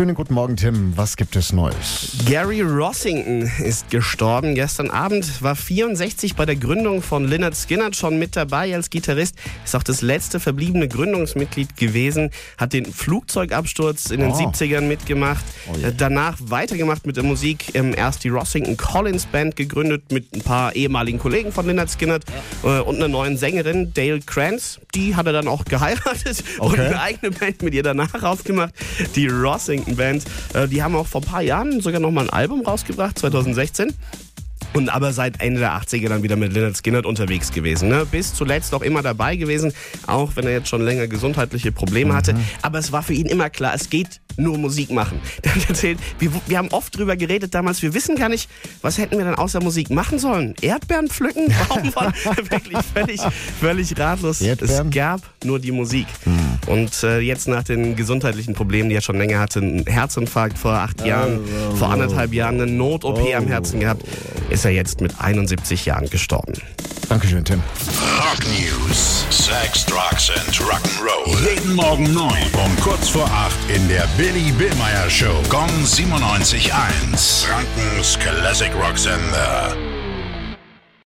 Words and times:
Schönen 0.00 0.14
guten 0.14 0.32
Morgen, 0.32 0.56
Tim. 0.56 0.96
Was 0.96 1.14
gibt 1.14 1.36
es 1.36 1.52
Neues? 1.52 2.12
Gary 2.26 2.62
Rossington 2.62 3.42
ist 3.62 3.90
gestorben. 3.90 4.54
Gestern 4.54 4.88
Abend 4.88 5.42
war 5.42 5.54
64 5.54 6.36
bei 6.36 6.46
der 6.46 6.56
Gründung 6.56 7.02
von 7.02 7.28
Lynyrd 7.28 7.54
Skynyrd 7.54 7.94
schon 7.96 8.18
mit 8.18 8.34
dabei 8.34 8.74
als 8.74 8.88
Gitarrist. 8.88 9.36
Ist 9.62 9.76
auch 9.76 9.82
das 9.82 10.00
letzte 10.00 10.40
verbliebene 10.40 10.88
Gründungsmitglied 10.88 11.76
gewesen. 11.76 12.30
Hat 12.56 12.72
den 12.72 12.86
Flugzeugabsturz 12.86 14.10
in 14.10 14.20
den 14.20 14.30
Oh. 14.30 14.36
70ern 14.36 14.80
mitgemacht. 14.86 15.44
Oh 15.70 15.76
je. 15.76 15.84
Äh, 15.88 15.92
Danach 15.94 16.38
weitergemacht 16.40 17.06
mit 17.06 17.18
der 17.18 17.24
Musik. 17.24 17.74
Ähm, 17.74 17.92
erst 17.94 18.24
die 18.24 18.30
Rossington 18.30 18.78
Collins 18.78 19.26
Band 19.26 19.54
gegründet 19.54 20.10
mit 20.10 20.34
ein 20.34 20.40
paar 20.40 20.74
ehemaligen 20.74 21.18
Kollegen 21.18 21.52
von 21.52 21.66
Lynyrd 21.66 21.90
Skynyrd 21.90 22.24
äh, 22.64 22.80
und 22.80 22.96
einer 22.96 23.08
neuen 23.08 23.36
Sängerin, 23.36 23.92
Dale 23.92 24.20
Krantz. 24.20 24.80
Die 24.94 25.14
hat 25.14 25.26
er 25.26 25.34
dann 25.34 25.46
auch 25.46 25.66
geheiratet 25.66 26.42
und 26.58 26.70
Okay. 26.70 26.86
eine 26.86 27.00
eigene 27.02 27.32
Band 27.32 27.60
mit 27.60 27.74
ihr 27.74 27.82
danach 27.82 28.22
aufgemacht. 28.22 28.72
Die 29.14 29.26
Rossington 29.26 29.89
Band. 29.96 30.24
Äh, 30.54 30.68
die 30.68 30.82
haben 30.82 30.94
auch 30.94 31.06
vor 31.06 31.20
ein 31.20 31.26
paar 31.26 31.42
Jahren 31.42 31.80
sogar 31.80 32.00
noch 32.00 32.10
mal 32.10 32.24
ein 32.24 32.30
Album 32.30 32.62
rausgebracht, 32.62 33.18
2016. 33.18 33.94
Und 34.72 34.88
aber 34.88 35.12
seit 35.12 35.40
Ende 35.40 35.60
der 35.60 35.72
80er 35.72 36.08
dann 36.08 36.22
wieder 36.22 36.36
mit 36.36 36.52
Lynyrd 36.52 36.76
Skynyrd 36.76 37.06
unterwegs 37.06 37.52
gewesen. 37.52 37.88
Ne? 37.88 38.06
Bis 38.10 38.34
zuletzt 38.34 38.74
auch 38.74 38.82
immer 38.82 39.02
dabei 39.02 39.36
gewesen, 39.36 39.72
auch 40.06 40.36
wenn 40.36 40.44
er 40.44 40.52
jetzt 40.52 40.68
schon 40.68 40.82
länger 40.82 41.08
gesundheitliche 41.08 41.72
Probleme 41.72 42.14
hatte. 42.14 42.34
Aber 42.62 42.78
es 42.78 42.92
war 42.92 43.02
für 43.02 43.14
ihn 43.14 43.26
immer 43.26 43.50
klar, 43.50 43.74
es 43.74 43.90
geht 43.90 44.20
nur 44.36 44.58
Musik 44.58 44.90
machen. 44.90 45.20
Hat 45.46 45.68
erzählt, 45.68 45.98
wir, 46.18 46.30
wir 46.46 46.58
haben 46.58 46.68
oft 46.68 46.96
drüber 46.96 47.16
geredet 47.16 47.54
damals, 47.54 47.82
wir 47.82 47.94
wissen 47.94 48.16
gar 48.16 48.28
nicht, 48.28 48.48
was 48.82 48.98
hätten 48.98 49.18
wir 49.18 49.24
dann 49.24 49.34
außer 49.34 49.60
Musik 49.60 49.90
machen 49.90 50.18
sollen? 50.18 50.54
Erdbeeren 50.60 51.08
pflücken? 51.08 51.52
Baumwolle? 51.68 52.12
Wirklich 52.48 52.78
völlig, 52.94 53.20
völlig 53.60 53.98
ratlos. 53.98 54.40
Erdbeeren? 54.40 54.88
Es 54.88 54.94
gab 54.94 55.20
nur 55.44 55.58
die 55.58 55.72
Musik. 55.72 56.06
Und 56.66 57.02
äh, 57.02 57.20
jetzt 57.20 57.48
nach 57.48 57.64
den 57.64 57.96
gesundheitlichen 57.96 58.54
Problemen, 58.54 58.88
die 58.88 58.96
er 58.96 59.02
schon 59.02 59.18
länger 59.18 59.38
hatte, 59.38 59.60
einen 59.60 59.86
Herzinfarkt 59.86 60.58
vor 60.58 60.72
acht 60.72 61.04
Jahren, 61.04 61.40
vor 61.76 61.90
anderthalb 61.90 62.32
Jahren 62.32 62.60
eine 62.60 62.70
Not-OP 62.70 63.34
am 63.34 63.46
Herzen 63.46 63.80
gehabt, 63.80 64.04
ist 64.50 64.64
er 64.64 64.72
jetzt 64.72 65.00
mit 65.00 65.20
71 65.20 65.86
Jahren 65.86 66.08
gestorben. 66.10 66.54
Dankeschön, 67.08 67.44
Tim. 67.44 67.62
Rock 68.18 68.46
News. 68.46 69.24
Sex, 69.30 69.84
Drugs 69.86 70.30
and 70.30 70.54
Rock'n'Roll. 70.60 71.36
Jeden 71.48 71.74
Morgen 71.74 72.12
9 72.12 72.32
um 72.64 72.76
kurz 72.82 73.08
vor 73.08 73.26
8 73.26 73.52
in 73.74 73.88
der 73.88 74.06
Billy 74.16 74.52
Billmeyer 74.52 75.10
Show. 75.10 75.42
Gong 75.48 75.70
97.1. 75.84 77.44
Frankens 77.44 78.18
Classic 78.18 78.72
Rock 78.74 78.98
Sender. 78.98 79.89